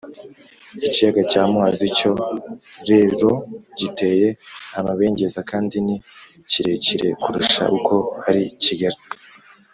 ikiyaga 0.87 1.21
cya 1.31 1.41
muhazi 1.51 1.85
cyo 1.97 2.11
rero 2.89 3.29
giteye 3.79 4.27
amabengeza 4.79 5.39
kandi 5.49 5.75
ni 5.85 5.95
kirekire 6.51 7.07
kurusha 7.21 7.63
uko 7.77 7.95
ari 8.27 8.43
kigari 8.63 8.99